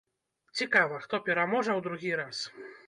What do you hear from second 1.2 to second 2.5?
пераможа ў другі раз?